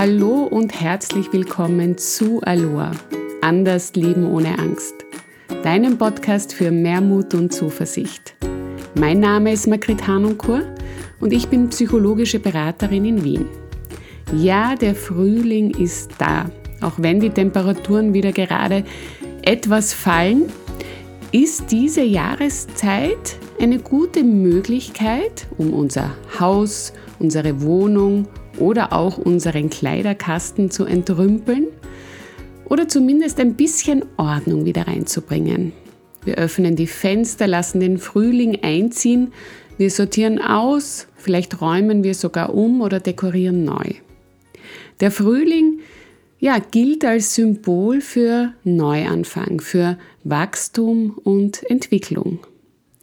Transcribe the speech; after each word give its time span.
Hallo 0.00 0.44
und 0.44 0.80
herzlich 0.80 1.32
willkommen 1.32 1.98
zu 1.98 2.40
Aloha. 2.42 2.92
Anders 3.40 3.96
Leben 3.96 4.30
ohne 4.30 4.56
Angst. 4.56 4.94
Deinem 5.64 5.98
Podcast 5.98 6.54
für 6.54 6.70
mehr 6.70 7.00
Mut 7.00 7.34
und 7.34 7.52
Zuversicht. 7.52 8.36
Mein 8.94 9.18
Name 9.18 9.52
ist 9.52 9.66
Margrit 9.66 10.06
Hanunkur 10.06 10.62
und 11.18 11.32
ich 11.32 11.48
bin 11.48 11.68
psychologische 11.70 12.38
Beraterin 12.38 13.06
in 13.06 13.24
Wien. 13.24 13.46
Ja, 14.36 14.76
der 14.76 14.94
Frühling 14.94 15.72
ist 15.72 16.12
da. 16.18 16.48
Auch 16.80 16.94
wenn 16.98 17.18
die 17.18 17.30
Temperaturen 17.30 18.14
wieder 18.14 18.30
gerade 18.30 18.84
etwas 19.42 19.92
fallen, 19.92 20.44
ist 21.32 21.72
diese 21.72 22.04
Jahreszeit 22.04 23.36
eine 23.60 23.80
gute 23.80 24.22
Möglichkeit, 24.22 25.48
um 25.58 25.72
unser 25.72 26.12
Haus, 26.38 26.92
unsere 27.18 27.60
Wohnung 27.62 28.28
oder 28.60 28.92
auch 28.92 29.18
unseren 29.18 29.70
Kleiderkasten 29.70 30.70
zu 30.70 30.84
entrümpeln 30.84 31.66
oder 32.64 32.88
zumindest 32.88 33.40
ein 33.40 33.54
bisschen 33.54 34.04
Ordnung 34.16 34.64
wieder 34.64 34.86
reinzubringen. 34.86 35.72
Wir 36.24 36.36
öffnen 36.36 36.76
die 36.76 36.86
Fenster, 36.86 37.46
lassen 37.46 37.80
den 37.80 37.98
Frühling 37.98 38.58
einziehen, 38.62 39.32
wir 39.78 39.90
sortieren 39.90 40.40
aus, 40.40 41.06
vielleicht 41.16 41.60
räumen 41.60 42.02
wir 42.02 42.14
sogar 42.14 42.54
um 42.54 42.80
oder 42.80 43.00
dekorieren 43.00 43.64
neu. 43.64 43.94
Der 45.00 45.10
Frühling 45.10 45.80
ja, 46.40 46.58
gilt 46.58 47.04
als 47.04 47.34
Symbol 47.34 48.00
für 48.00 48.52
Neuanfang, 48.64 49.60
für 49.60 49.98
Wachstum 50.24 51.18
und 51.24 51.68
Entwicklung. 51.68 52.40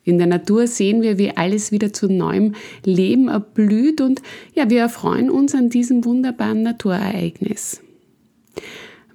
In 0.05 0.20
der 0.20 0.27
Natur 0.27 0.68
sehen 0.68 1.02
wir, 1.02 1.18
wie 1.18 1.32
alles 1.32 1.72
wieder 1.72 1.91
zu 1.91 2.08
neuem 2.08 2.54
Leben 2.86 3.27
erblüht 3.27 4.00
und 4.00 4.22
ja, 4.54 4.70
wir 4.70 4.80
erfreuen 4.80 5.32
uns 5.32 5.55
an 5.55 5.70
diesem 5.70 6.05
wunderbaren 6.05 6.62
Naturereignis. 6.62 7.82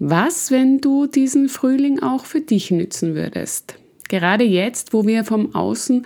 Was, 0.01 0.51
wenn 0.51 0.81
du 0.81 1.07
diesen 1.07 1.49
Frühling 1.49 2.01
auch 2.01 2.25
für 2.25 2.41
dich 2.41 2.73
nützen 2.73 3.15
würdest? 3.15 3.77
Gerade 4.09 4.45
jetzt, 4.45 4.93
wo 4.93 5.07
wir 5.07 5.25
vom 5.25 5.55
Außen 5.55 6.05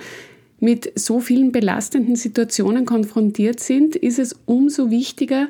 mit 0.60 0.92
so 0.98 1.20
vielen 1.20 1.50
belastenden 1.50 2.16
Situationen 2.16 2.84
konfrontiert 2.84 3.60
sind, 3.60 3.96
ist 3.96 4.18
es 4.18 4.36
umso 4.44 4.90
wichtiger, 4.90 5.48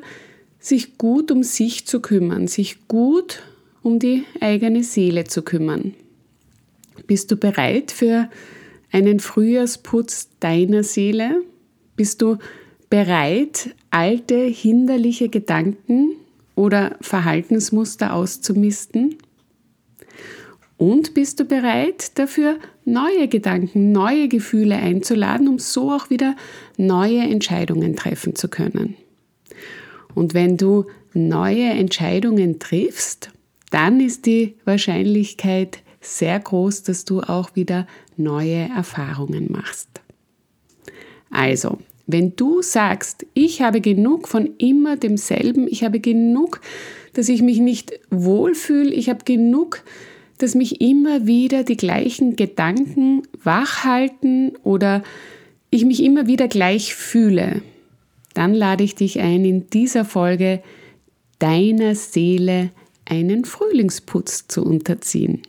sich 0.59 0.97
gut 0.97 1.29
um 1.31 1.43
sich 1.43 1.85
zu 1.85 1.99
kümmern, 1.99 2.47
sich 2.47 2.87
gut 2.87 3.43
um 3.83 3.99
die 3.99 4.23
eigene 4.39 4.83
Seele 4.83 5.25
zu 5.25 5.41
kümmern. 5.41 5.93
Bist 7.07 7.31
du 7.31 7.35
bereit 7.35 7.91
für 7.91 8.29
einen 8.95 9.19
Frühjahrsputz 9.19 10.29
deiner 10.39 10.83
Seele? 10.83 11.43
Bist 11.97 12.21
du 12.21 12.37
bereit, 12.89 13.75
alte, 13.89 14.37
hinderliche 14.37 15.27
Gedanken 15.27 16.13
oder 16.55 16.95
Verhaltensmuster 17.01 18.13
auszumisten? 18.13 19.17
Und 20.77 21.13
bist 21.13 21.41
du 21.41 21.45
bereit, 21.45 22.17
dafür 22.17 22.57
neue 22.85 23.27
Gedanken, 23.27 23.91
neue 23.91 24.29
Gefühle 24.29 24.77
einzuladen, 24.77 25.49
um 25.49 25.59
so 25.59 25.91
auch 25.91 26.09
wieder 26.09 26.37
neue 26.77 27.19
Entscheidungen 27.19 27.97
treffen 27.97 28.35
zu 28.35 28.47
können? 28.47 28.95
Und 30.13 30.33
wenn 30.33 30.55
du 30.55 30.85
neue 31.13 31.65
Entscheidungen 31.65 32.59
triffst, 32.59 33.31
dann 33.71 33.99
ist 33.99 34.25
die 34.25 34.55
Wahrscheinlichkeit 34.63 35.79
sehr 36.05 36.39
groß, 36.39 36.83
dass 36.83 37.05
du 37.05 37.21
auch 37.21 37.55
wieder 37.55 37.87
neue 38.17 38.69
Erfahrungen 38.75 39.51
machst. 39.51 39.89
Also, 41.29 41.79
wenn 42.07 42.35
du 42.35 42.61
sagst, 42.61 43.25
ich 43.33 43.61
habe 43.61 43.81
genug 43.81 44.27
von 44.27 44.51
immer 44.57 44.95
demselben, 44.95 45.67
ich 45.67 45.83
habe 45.83 45.99
genug, 45.99 46.61
dass 47.13 47.29
ich 47.29 47.41
mich 47.41 47.59
nicht 47.59 47.99
wohlfühle, 48.11 48.93
ich 48.93 49.09
habe 49.09 49.25
genug, 49.25 49.83
dass 50.37 50.53
mich 50.53 50.81
immer 50.81 51.25
wieder 51.25 51.63
die 51.63 51.77
gleichen 51.77 52.35
Gedanken 52.35 53.23
wachhalten 53.43 54.55
oder 54.63 55.03
ich 55.69 55.85
mich 55.85 56.03
immer 56.03 56.27
wieder 56.27 56.47
gleich 56.47 56.93
fühle, 56.93 57.61
dann 58.33 58.53
lade 58.53 58.83
ich 58.83 58.95
dich 58.95 59.19
ein, 59.19 59.45
in 59.45 59.69
dieser 59.69 60.05
Folge 60.05 60.61
deiner 61.39 61.95
Seele 61.95 62.69
einen 63.05 63.45
Frühlingsputz 63.45 64.47
zu 64.47 64.63
unterziehen. 64.63 65.41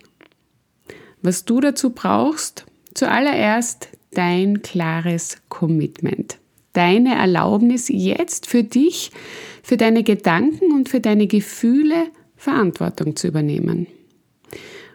Was 1.23 1.45
du 1.45 1.61
dazu 1.61 1.91
brauchst, 1.91 2.67
zuallererst 2.95 3.89
dein 4.13 4.63
klares 4.63 5.39
Commitment. 5.49 6.39
Deine 6.73 7.15
Erlaubnis 7.15 7.89
jetzt 7.89 8.47
für 8.47 8.63
dich, 8.63 9.11
für 9.63 9.77
deine 9.77 10.03
Gedanken 10.03 10.73
und 10.73 10.89
für 10.89 11.01
deine 11.01 11.27
Gefühle 11.27 12.09
Verantwortung 12.37 13.17
zu 13.17 13.29
übernehmen. 13.29 13.87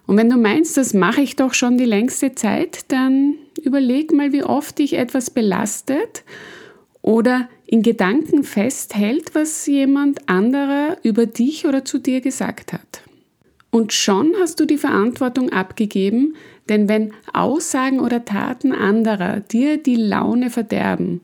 Und 0.08 0.18
wenn 0.18 0.30
du 0.30 0.38
meinst, 0.38 0.78
das 0.78 0.94
mache 0.94 1.22
ich 1.22 1.36
doch 1.36 1.54
schon 1.54 1.78
die 1.78 1.86
längste 1.86 2.36
Zeit, 2.36 2.86
dann 2.90 3.36
überleg 3.62 4.12
mal, 4.12 4.32
wie 4.32 4.44
oft 4.44 4.80
dich 4.80 4.94
etwas 4.94 5.30
belastet 5.30 6.24
oder 7.02 7.50
in 7.66 7.82
Gedanken 7.82 8.44
festhält, 8.44 9.34
was 9.34 9.66
jemand 9.66 10.28
anderer 10.30 10.98
über 11.04 11.26
dich 11.26 11.66
oder 11.66 11.86
zu 11.86 11.98
dir 11.98 12.22
gesagt 12.22 12.74
hat. 12.74 13.02
Und 13.72 13.94
schon 13.94 14.34
hast 14.40 14.60
du 14.60 14.66
die 14.66 14.78
Verantwortung 14.78 15.50
abgegeben, 15.50 16.36
denn 16.70 16.90
wenn 16.90 17.14
Aussagen 17.34 18.02
oder 18.02 18.26
Taten 18.26 18.74
anderer 18.74 19.40
dir 19.40 19.78
die 19.78 19.96
Laune 19.96 20.50
verderben, 20.50 21.22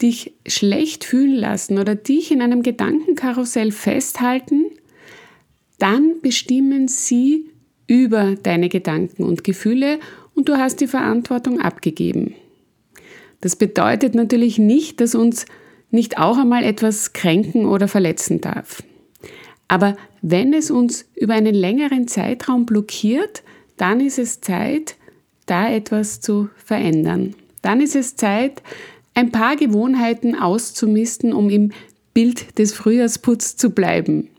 dich 0.00 0.32
schlecht 0.46 1.04
fühlen 1.04 1.34
lassen 1.34 1.78
oder 1.78 1.94
dich 1.94 2.32
in 2.32 2.40
einem 2.40 2.62
Gedankenkarussell 2.62 3.70
festhalten, 3.70 4.64
dann 5.78 6.20
bestimmen 6.22 6.88
sie 6.88 7.50
über 7.86 8.34
deine 8.42 8.70
Gedanken 8.70 9.24
und 9.24 9.44
Gefühle 9.44 9.98
und 10.34 10.48
du 10.48 10.56
hast 10.56 10.80
die 10.80 10.86
Verantwortung 10.86 11.60
abgegeben. 11.60 12.34
Das 13.42 13.56
bedeutet 13.56 14.14
natürlich 14.14 14.58
nicht, 14.58 15.00
dass 15.00 15.14
uns 15.14 15.44
nicht 15.90 16.18
auch 16.18 16.38
einmal 16.38 16.62
etwas 16.62 17.12
kränken 17.12 17.66
oder 17.66 17.88
verletzen 17.88 18.40
darf. 18.40 18.82
Aber 19.70 19.96
wenn 20.20 20.52
es 20.52 20.72
uns 20.72 21.04
über 21.14 21.34
einen 21.34 21.54
längeren 21.54 22.08
Zeitraum 22.08 22.66
blockiert, 22.66 23.44
dann 23.76 24.00
ist 24.00 24.18
es 24.18 24.40
Zeit, 24.40 24.96
da 25.46 25.70
etwas 25.70 26.20
zu 26.20 26.50
verändern. 26.56 27.36
Dann 27.62 27.80
ist 27.80 27.94
es 27.94 28.16
Zeit, 28.16 28.64
ein 29.14 29.30
paar 29.30 29.54
Gewohnheiten 29.54 30.34
auszumisten, 30.34 31.32
um 31.32 31.50
im 31.50 31.70
Bild 32.14 32.58
des 32.58 32.72
Frühjahrsputz 32.72 33.56
zu 33.56 33.70
bleiben. 33.70 34.30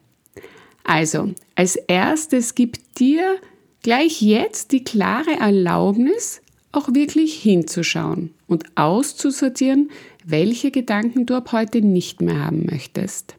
Also, 0.83 1.29
als 1.55 1.77
erstes 1.77 2.53
gibt 2.53 2.99
dir 2.99 3.37
gleich 3.83 4.21
jetzt 4.21 4.73
die 4.73 4.83
klare 4.83 5.39
Erlaubnis, 5.39 6.41
auch 6.73 6.93
wirklich 6.93 7.35
hinzuschauen 7.35 8.31
und 8.47 8.65
auszusortieren, 8.75 9.91
welche 10.25 10.71
Gedanken 10.71 11.25
du 11.25 11.35
ab 11.35 11.53
heute 11.53 11.79
nicht 11.81 12.19
mehr 12.19 12.45
haben 12.45 12.65
möchtest. 12.65 13.35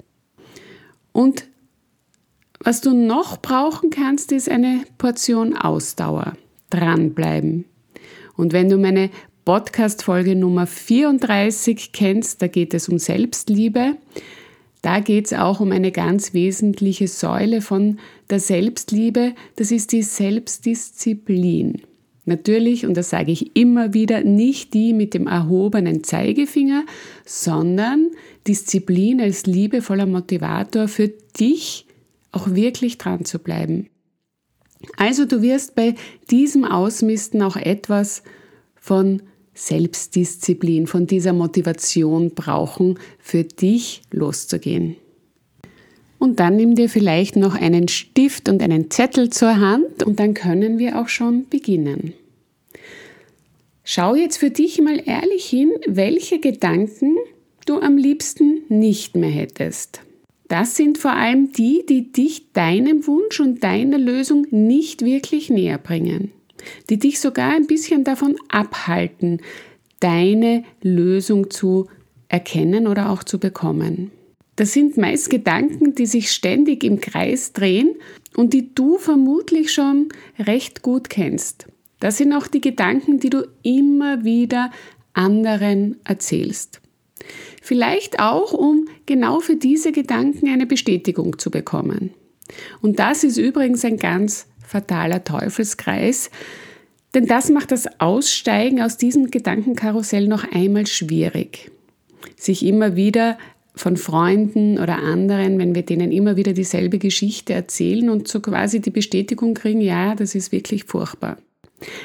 Und 1.13 1.52
was 2.65 2.81
du 2.81 2.95
noch 2.95 3.41
brauchen 3.43 3.91
kannst, 3.91 4.33
ist 4.33 4.49
eine 4.49 4.85
Portion 4.99 5.57
Ausdauer. 5.57 6.35
Dranbleiben. 6.71 7.67
Und 8.37 8.53
wenn 8.53 8.69
du 8.69 8.79
meine 8.79 9.11
Podcast-Folge 9.45 10.37
Nummer 10.37 10.67
34 10.67 11.93
kennst, 11.93 12.41
da 12.41 12.47
geht 12.47 12.75
es 12.75 12.89
um 12.89 12.99
Selbstliebe. 12.99 13.97
Da 14.81 15.01
geht 15.01 15.27
es 15.27 15.33
auch 15.33 15.61
um 15.61 15.71
eine 15.71 15.93
ganz 15.93 16.33
wesentliche 16.33 17.09
Säule 17.09 17.61
von 17.61 17.99
der 18.31 18.41
Selbstliebe. 18.41 19.35
Das 19.57 19.71
ist 19.71 19.93
die 19.93 20.03
Selbstdisziplin. 20.03 21.83
Natürlich, 22.25 22.87
und 22.87 22.97
das 22.97 23.11
sage 23.11 23.33
ich 23.33 23.57
immer 23.57 23.95
wieder, 23.95 24.23
nicht 24.23 24.75
die 24.75 24.93
mit 24.93 25.13
dem 25.13 25.27
erhobenen 25.27 26.05
Zeigefinger, 26.05 26.85
sondern 27.25 28.11
Disziplin 28.47 29.21
als 29.21 29.47
liebevoller 29.47 30.07
Motivator 30.07 30.87
für 30.87 31.09
dich 31.09 31.87
auch 32.33 32.55
wirklich 32.55 32.99
dran 32.99 33.25
zu 33.25 33.39
bleiben. 33.39 33.89
Also 34.97 35.25
du 35.25 35.43
wirst 35.43 35.75
bei 35.75 35.95
diesem 36.31 36.65
Ausmisten 36.65 37.43
auch 37.43 37.57
etwas 37.57 38.23
von 38.75 39.23
Selbstdisziplin, 39.55 40.87
von 40.87 41.07
dieser 41.07 41.33
Motivation 41.33 42.35
brauchen, 42.35 42.99
für 43.19 43.45
dich 43.45 44.03
loszugehen. 44.11 44.97
Und 46.19 46.41
dann 46.41 46.57
nimm 46.57 46.75
dir 46.75 46.89
vielleicht 46.89 47.37
noch 47.37 47.55
einen 47.55 47.89
Stift 47.89 48.49
und 48.49 48.63
einen 48.63 48.91
Zettel 48.91 49.31
zur 49.31 49.59
Hand 49.59 50.03
und 50.05 50.21
dann 50.21 50.35
können 50.35 50.79
wir 50.79 51.01
auch 51.01 51.09
schon 51.09 51.49
beginnen. 51.49 52.15
Schau 53.85 54.15
jetzt 54.15 54.39
für 54.39 54.51
dich 54.51 54.81
mal 54.81 55.03
ehrlich 55.05 55.45
hin, 55.45 55.71
welche 55.87 56.39
Gedanken 56.39 57.17
du 57.67 57.81
am 57.81 57.97
liebsten 57.97 58.63
nicht 58.69 59.17
mehr 59.17 59.31
hättest. 59.31 60.03
Das 60.53 60.77
sind 60.77 60.99
vor 60.99 61.15
allem 61.15 61.51
die, 61.55 61.83
die 61.89 62.13
dich 62.13 62.53
deinem 62.53 63.07
Wunsch 63.07 63.41
und 63.41 63.65
deiner 63.65 63.97
Lösung 63.97 64.47
nicht 64.51 65.03
wirklich 65.03 65.49
näher 65.49 65.79
bringen, 65.79 66.31
die 66.91 66.99
dich 66.99 67.21
sogar 67.21 67.53
ein 67.53 67.67
bisschen 67.67 68.05
davon 68.05 68.37
abhalten, 68.51 69.41
deine 70.01 70.65
Lösung 70.83 71.49
zu 71.49 71.89
erkennen 72.29 72.87
oder 72.87 73.09
auch 73.09 73.25
zu 73.25 73.41
bekommen. 73.41 74.11
Das 74.57 74.75
sind 74.75 74.99
meist 74.99 75.31
Gedanken, 75.31 75.95
die 75.95 76.05
sich 76.05 76.31
ständig 76.31 76.85
im 76.85 77.01
Kreis 77.01 77.55
drehen 77.55 77.95
und 78.37 78.53
die 78.53 78.75
du 78.75 78.99
vermutlich 78.99 79.73
schon 79.73 80.11
recht 80.39 80.83
gut 80.83 81.09
kennst. 81.09 81.67
Das 81.99 82.19
sind 82.19 82.35
auch 82.35 82.47
die 82.47 82.61
Gedanken, 82.61 83.21
die 83.21 83.31
du 83.31 83.49
immer 83.63 84.23
wieder 84.23 84.71
anderen 85.15 85.97
erzählst. 86.05 86.82
Vielleicht 87.63 88.19
auch, 88.19 88.53
um 88.53 88.89
genau 89.07 89.39
für 89.39 89.55
diese 89.55 89.93
Gedanken 89.93 90.49
eine 90.49 90.67
Bestätigung 90.67 91.39
zu 91.39 91.51
bekommen. 91.51 92.11
Und 92.83 92.99
das 92.99 93.23
ist 93.23 93.39
übrigens 93.39 93.85
ein 93.85 93.99
ganz 93.99 94.47
fataler 94.67 95.23
Teufelskreis, 95.23 96.31
denn 97.15 97.27
das 97.27 97.51
macht 97.51 97.71
das 97.71 98.01
Aussteigen 98.01 98.83
aus 98.83 98.97
diesem 98.97 99.31
Gedankenkarussell 99.31 100.27
noch 100.27 100.45
einmal 100.51 100.87
schwierig. 100.87 101.71
Sich 102.37 102.67
immer 102.67 102.97
wieder 102.97 103.39
von 103.77 103.97
Freunden 103.97 104.79
oder 104.79 104.99
anderen, 104.99 105.59
wenn 105.59 105.75
wir 105.77 105.83
denen 105.83 106.11
immer 106.11 106.37
wieder 106.37 106.55
dieselbe 106.55 106.99
Geschichte 106.99 107.53
erzählen 107.53 108.11
und 108.11 108.27
so 108.27 108.41
quasi 108.41 108.81
die 108.81 108.91
Bestätigung 108.91 109.55
kriegen, 109.55 109.81
ja, 109.81 110.17
das 110.17 110.35
ist 110.35 110.51
wirklich 110.51 110.85
furchtbar. 110.85 111.39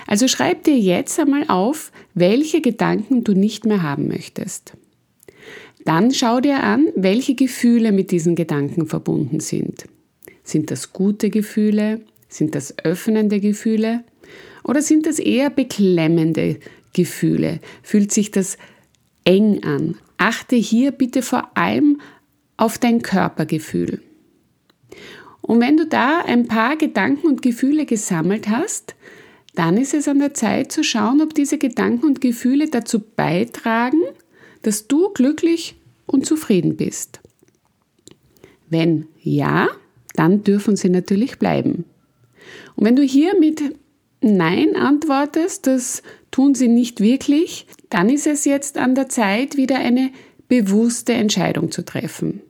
Also 0.06 0.28
schreib 0.28 0.64
dir 0.64 0.78
jetzt 0.78 1.20
einmal 1.20 1.46
auf, 1.48 1.92
welche 2.14 2.62
Gedanken 2.62 3.24
du 3.24 3.34
nicht 3.34 3.66
mehr 3.66 3.82
haben 3.82 4.08
möchtest. 4.08 4.74
Dann 5.88 6.12
schau 6.12 6.42
dir 6.42 6.64
an, 6.64 6.90
welche 6.98 7.34
Gefühle 7.34 7.94
mit 7.94 8.12
diesen 8.12 8.36
Gedanken 8.36 8.88
verbunden 8.88 9.40
sind. 9.40 9.86
Sind 10.44 10.70
das 10.70 10.92
gute 10.92 11.30
Gefühle? 11.30 12.02
Sind 12.28 12.56
das 12.56 12.78
öffnende 12.80 13.40
Gefühle? 13.40 14.04
Oder 14.66 14.82
sind 14.82 15.06
das 15.06 15.18
eher 15.18 15.50
beklemmende 15.50 16.60
Gefühle? 16.92 17.62
Fühlt 17.84 18.12
sich 18.12 18.32
das 18.32 18.58
eng 19.24 19.64
an? 19.64 19.96
Achte 20.18 20.58
hier 20.58 20.92
bitte 20.92 21.22
vor 21.22 21.52
allem 21.56 22.02
auf 22.58 22.78
dein 22.78 23.02
Körpergefühl. 23.02 24.02
Und 25.40 25.62
wenn 25.62 25.78
du 25.78 25.86
da 25.86 26.20
ein 26.20 26.50
paar 26.50 26.76
Gedanken 26.76 27.28
und 27.28 27.42
Gefühle 27.42 27.86
gesammelt 27.86 28.50
hast, 28.50 28.94
dann 29.56 29.78
ist 29.78 29.94
es 29.94 30.10
an 30.10 30.20
der 30.20 30.34
Zeit 30.34 30.70
zu 30.70 30.84
schauen, 30.84 31.22
ob 31.22 31.34
diese 31.34 31.58
Gedanken 31.58 32.08
und 32.08 32.20
Gefühle 32.20 32.68
dazu 32.68 33.00
beitragen, 33.00 34.02
dass 34.64 34.90
du 34.90 35.14
glücklich 35.14 35.77
und 36.08 36.26
zufrieden 36.26 36.76
bist. 36.76 37.20
Wenn 38.70 39.08
ja, 39.22 39.70
dann 40.16 40.44
dürfen 40.44 40.76
sie 40.76 40.90
natürlich 40.90 41.38
bleiben. 41.38 41.86
Und 42.76 42.86
wenn 42.86 42.96
du 42.96 43.04
hier 43.04 43.40
mit 43.40 43.62
Nein 44.22 44.76
antwortest, 44.76 45.68
das 45.68 46.02
tun 46.32 46.56
sie 46.56 46.68
nicht 46.68 47.00
wirklich, 47.00 47.68
dann 47.90 48.10
ist 48.10 48.26
es 48.26 48.46
jetzt 48.46 48.78
an 48.78 48.96
der 48.96 49.10
Zeit, 49.10 49.58
wieder 49.58 49.78
eine 49.78 50.12
bewusste 50.48 51.14
Entscheidung 51.14 51.72
zu 51.72 51.86
treffen. 51.86 52.42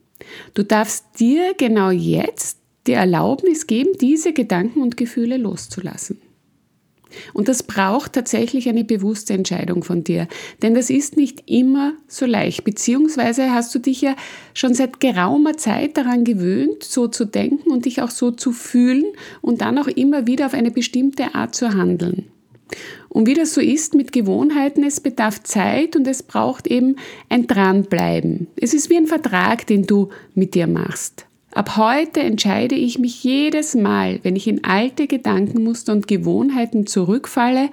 Du 0.54 0.64
darfst 0.64 1.20
dir 1.20 1.54
genau 1.58 1.90
jetzt 1.90 2.60
die 2.86 2.94
Erlaubnis 2.94 3.68
geben, 3.68 3.92
diese 4.00 4.34
Gedanken 4.34 4.82
und 4.82 4.98
Gefühle 4.98 5.38
loszulassen. 5.38 6.22
Und 7.34 7.48
das 7.48 7.64
braucht 7.64 8.14
tatsächlich 8.14 8.70
eine 8.70 8.84
bewusste 8.84 9.34
Entscheidung 9.34 9.84
von 9.84 10.04
dir. 10.04 10.28
Denn 10.62 10.74
das 10.74 10.90
ist 10.90 11.18
nicht 11.18 11.44
immer 11.46 11.94
so 12.08 12.26
leicht. 12.26 12.64
Beziehungsweise 12.64 13.52
hast 13.52 13.74
du 13.76 13.80
dich 13.80 14.02
ja 14.02 14.16
schon 14.54 14.74
seit 14.74 15.00
geraumer 15.00 15.58
Zeit 15.58 15.98
daran 15.98 16.24
gewöhnt, 16.24 16.84
so 16.84 17.08
zu 17.08 17.26
denken 17.26 17.70
und 17.70 17.86
dich 17.86 18.02
auch 18.02 18.12
so 18.12 18.32
zu 18.32 18.52
fühlen 18.52 19.06
und 19.42 19.62
dann 19.62 19.78
auch 19.78 19.88
immer 19.88 20.28
wieder 20.28 20.46
auf 20.46 20.54
eine 20.54 20.72
bestimmte 20.72 21.36
Art 21.36 21.56
zu 21.56 21.74
handeln. 21.74 22.26
Und 23.10 23.28
wie 23.28 23.34
das 23.34 23.54
so 23.54 23.62
ist 23.62 23.96
mit 23.96 24.12
Gewohnheiten, 24.12 24.84
es 24.84 25.00
bedarf 25.00 25.42
Zeit 25.44 25.96
und 25.96 26.08
es 26.08 26.24
braucht 26.24 26.68
eben 26.68 26.98
ein 27.30 27.48
Dranbleiben. 27.48 28.48
Es 28.56 28.74
ist 28.74 28.90
wie 28.90 28.98
ein 28.98 29.08
Vertrag, 29.08 29.66
den 29.68 29.88
du 29.88 30.10
mit 30.36 30.54
dir 30.54 30.68
machst. 30.68 31.27
Ab 31.58 31.76
heute 31.76 32.20
entscheide 32.20 32.76
ich 32.76 33.00
mich 33.00 33.24
jedes 33.24 33.74
Mal, 33.74 34.20
wenn 34.22 34.36
ich 34.36 34.48
in 34.48 34.64
alte 34.64 35.08
Gedankenmuster 35.08 35.92
und 35.92 36.08
Gewohnheiten 36.08 36.86
zurückfalle, 36.86 37.72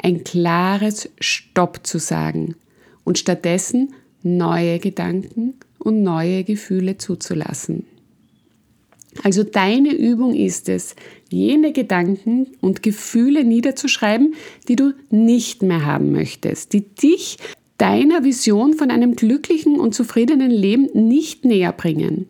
ein 0.00 0.22
klares 0.22 1.10
Stopp 1.18 1.84
zu 1.84 1.98
sagen 1.98 2.54
und 3.02 3.18
stattdessen 3.18 3.92
neue 4.22 4.78
Gedanken 4.78 5.54
und 5.80 6.04
neue 6.04 6.44
Gefühle 6.44 6.96
zuzulassen. 6.96 7.86
Also 9.24 9.42
deine 9.42 9.92
Übung 9.92 10.32
ist 10.32 10.68
es, 10.68 10.94
jene 11.28 11.72
Gedanken 11.72 12.52
und 12.60 12.84
Gefühle 12.84 13.42
niederzuschreiben, 13.42 14.34
die 14.68 14.76
du 14.76 14.92
nicht 15.10 15.60
mehr 15.64 15.84
haben 15.84 16.12
möchtest, 16.12 16.72
die 16.72 16.82
dich 16.82 17.38
deiner 17.78 18.22
Vision 18.22 18.74
von 18.74 18.92
einem 18.92 19.16
glücklichen 19.16 19.80
und 19.80 19.92
zufriedenen 19.92 20.52
Leben 20.52 20.88
nicht 20.94 21.44
näher 21.44 21.72
bringen 21.72 22.28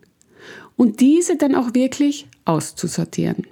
und 0.76 1.00
diese 1.00 1.37
dann 1.37 1.55
auch 1.55 1.75
wirklich 1.75 2.26
auszusortieren. 2.44 3.47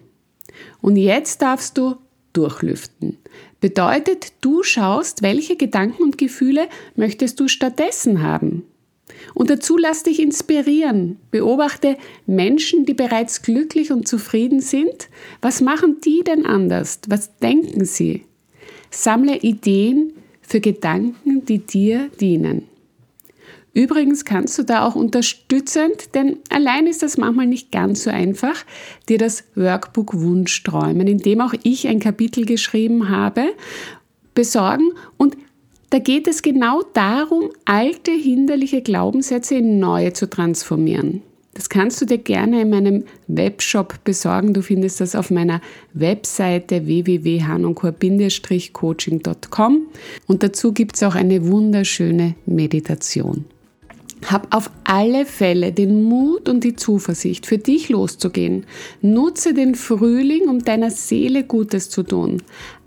Und 0.80 0.96
jetzt 0.96 1.42
darfst 1.42 1.78
du 1.78 1.96
durchlüften. 2.32 3.18
Bedeutet, 3.60 4.32
du 4.40 4.62
schaust, 4.62 5.22
welche 5.22 5.56
Gedanken 5.56 6.02
und 6.02 6.18
Gefühle 6.18 6.68
möchtest 6.96 7.38
du 7.40 7.48
stattdessen 7.48 8.22
haben. 8.22 8.64
Und 9.34 9.50
dazu 9.50 9.76
lass 9.76 10.02
dich 10.02 10.20
inspirieren. 10.20 11.18
Beobachte 11.30 11.96
Menschen, 12.26 12.86
die 12.86 12.94
bereits 12.94 13.42
glücklich 13.42 13.92
und 13.92 14.08
zufrieden 14.08 14.60
sind. 14.60 15.08
Was 15.40 15.60
machen 15.60 15.98
die 16.04 16.22
denn 16.24 16.46
anders? 16.46 17.00
Was 17.08 17.36
denken 17.38 17.84
sie? 17.84 18.24
Sammle 18.90 19.38
Ideen 19.38 20.12
für 20.40 20.60
Gedanken, 20.60 21.44
die 21.46 21.58
dir 21.58 22.10
dienen. 22.20 22.68
Übrigens 23.74 24.26
kannst 24.26 24.58
du 24.58 24.64
da 24.64 24.86
auch 24.86 24.94
unterstützend, 24.94 26.14
denn 26.14 26.38
allein 26.50 26.86
ist 26.86 27.02
das 27.02 27.16
manchmal 27.16 27.46
nicht 27.46 27.72
ganz 27.72 28.04
so 28.04 28.10
einfach, 28.10 28.66
dir 29.08 29.16
das 29.16 29.44
Workbook 29.54 30.20
Wunschträumen, 30.20 31.06
in 31.06 31.18
dem 31.18 31.40
auch 31.40 31.54
ich 31.62 31.88
ein 31.88 31.98
Kapitel 31.98 32.44
geschrieben 32.44 33.08
habe, 33.08 33.46
besorgen. 34.34 34.90
Und 35.16 35.38
da 35.88 35.98
geht 35.98 36.28
es 36.28 36.42
genau 36.42 36.82
darum, 36.92 37.50
alte 37.64 38.10
hinderliche 38.10 38.82
Glaubenssätze 38.82 39.54
in 39.54 39.78
neue 39.78 40.12
zu 40.12 40.28
transformieren. 40.28 41.22
Das 41.54 41.68
kannst 41.68 42.00
du 42.00 42.06
dir 42.06 42.18
gerne 42.18 42.62
in 42.62 42.70
meinem 42.70 43.04
Webshop 43.26 44.02
besorgen. 44.04 44.54
Du 44.54 44.62
findest 44.62 45.02
das 45.02 45.14
auf 45.14 45.30
meiner 45.30 45.60
Webseite 45.92 46.86
www.hanonchor-coaching.com 46.86 49.86
und 50.26 50.42
dazu 50.42 50.72
gibt 50.72 50.96
es 50.96 51.02
auch 51.02 51.14
eine 51.14 51.46
wunderschöne 51.46 52.36
Meditation. 52.46 53.44
Hab 54.26 54.54
auf 54.54 54.70
alle 54.84 55.26
Fälle 55.26 55.72
den 55.72 56.04
Mut 56.04 56.48
und 56.48 56.64
die 56.64 56.76
Zuversicht, 56.76 57.46
für 57.46 57.58
dich 57.58 57.88
loszugehen. 57.88 58.66
Nutze 59.00 59.52
den 59.54 59.74
Frühling, 59.74 60.48
um 60.48 60.60
deiner 60.60 60.90
Seele 60.90 61.44
Gutes 61.44 61.90
zu 61.90 62.02
tun, 62.02 62.42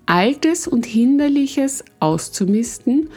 Altes 0.06 0.68
und 0.68 0.86
Hinderliches 0.86 1.84
auszumisten, 2.00 3.10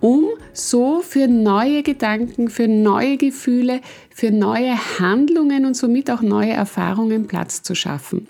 um 0.00 0.24
so 0.52 1.00
für 1.00 1.28
neue 1.28 1.82
Gedanken, 1.82 2.48
für 2.48 2.66
neue 2.66 3.16
Gefühle, 3.16 3.80
für 4.10 4.32
neue 4.32 4.76
Handlungen 4.98 5.64
und 5.64 5.76
somit 5.76 6.10
auch 6.10 6.22
neue 6.22 6.50
Erfahrungen 6.50 7.28
Platz 7.28 7.62
zu 7.62 7.74
schaffen. 7.74 8.26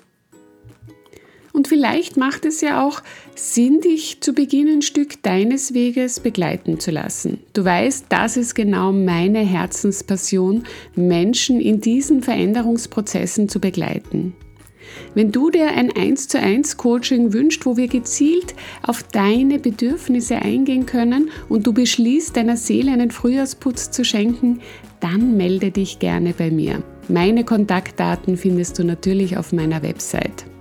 Und 1.53 1.69
vielleicht 1.69 2.17
macht 2.17 2.45
es 2.45 2.61
ja 2.61 2.87
auch 2.87 3.03
Sinn, 3.35 3.81
dich 3.81 4.21
zu 4.21 4.33
Beginn 4.33 4.69
ein 4.69 4.83
Stück 4.83 5.23
deines 5.23 5.75
Weges 5.75 6.21
begleiten 6.21 6.81
zu 6.81 6.91
lassen. 6.91 7.41
Du 7.53 7.65
weißt, 7.65 8.07
das 8.09 8.37
ist 8.37 8.55
genau 8.55 8.93
meine 8.93 9.41
Herzenspassion, 9.41 10.65
Menschen 10.95 11.61
in 11.61 11.81
diesen 11.81 12.23
Veränderungsprozessen 12.23 13.49
zu 13.49 13.61
begleiten. 13.61 14.35
Wenn 15.15 15.33
du 15.33 15.51
dir 15.51 15.69
ein 15.69 15.95
1 15.95 16.29
zu 16.29 16.39
1 16.39 16.77
Coaching 16.77 17.33
wünscht, 17.33 17.67
wo 17.67 17.77
wir 17.77 17.89
gezielt 17.89 18.55
auf 18.83 19.03
deine 19.03 19.59
Bedürfnisse 19.59 20.37
eingehen 20.37 20.87
können 20.87 21.31
und 21.49 21.67
du 21.67 21.73
beschließt, 21.73 22.37
deiner 22.37 22.57
Seele 22.57 22.93
einen 22.93 23.11
Frühjahrsputz 23.11 23.91
zu 23.91 24.05
schenken, 24.05 24.61
dann 25.01 25.37
melde 25.37 25.71
dich 25.71 25.99
gerne 25.99 26.35
bei 26.37 26.51
mir. 26.51 26.83
Meine 27.09 27.45
Kontaktdaten 27.45 28.37
findest 28.37 28.79
du 28.79 28.85
natürlich 28.85 29.37
auf 29.37 29.53
meiner 29.53 29.83
Website. 29.83 30.52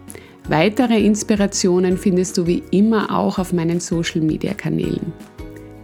Weitere 0.47 0.99
Inspirationen 0.99 1.97
findest 1.97 2.37
du 2.37 2.47
wie 2.47 2.63
immer 2.71 3.15
auch 3.15 3.39
auf 3.39 3.53
meinen 3.53 3.79
Social-Media-Kanälen. 3.79 5.13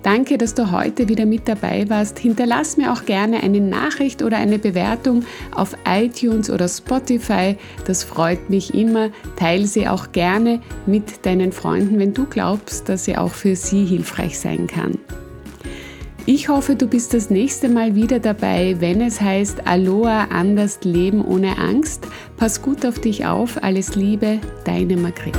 Danke, 0.03 0.37
dass 0.37 0.53
du 0.53 0.71
heute 0.71 1.09
wieder 1.09 1.25
mit 1.25 1.47
dabei 1.47 1.89
warst. 1.89 2.19
Hinterlass 2.19 2.77
mir 2.77 2.93
auch 2.93 3.05
gerne 3.05 3.43
eine 3.43 3.59
Nachricht 3.59 4.21
oder 4.21 4.37
eine 4.37 4.57
Bewertung 4.57 5.25
auf 5.53 5.75
iTunes 5.85 6.49
oder 6.49 6.69
Spotify. 6.69 7.57
Das 7.85 8.05
freut 8.05 8.49
mich 8.49 8.73
immer. 8.73 9.09
Teile 9.35 9.67
sie 9.67 9.87
auch 9.87 10.11
gerne 10.13 10.61
mit 10.85 11.25
deinen 11.25 11.51
Freunden, 11.51 11.99
wenn 11.99 12.13
du 12.13 12.25
glaubst, 12.25 12.87
dass 12.87 13.05
sie 13.05 13.17
auch 13.17 13.33
für 13.33 13.55
sie 13.55 13.83
hilfreich 13.83 14.39
sein 14.39 14.67
kann. 14.67 14.97
Ich 16.29 16.49
hoffe, 16.49 16.75
du 16.75 16.87
bist 16.87 17.13
das 17.13 17.29
nächste 17.29 17.69
Mal 17.69 17.95
wieder 17.95 18.19
dabei, 18.19 18.75
wenn 18.79 18.99
es 18.99 19.21
heißt 19.21 19.65
Aloha, 19.65 20.25
anders 20.25 20.79
leben 20.83 21.23
ohne 21.23 21.57
Angst. 21.57 22.05
Pass 22.35 22.61
gut 22.61 22.85
auf 22.85 22.99
dich 22.99 23.25
auf. 23.25 23.63
Alles 23.63 23.95
Liebe, 23.95 24.39
deine 24.65 24.97
Margret. 24.97 25.37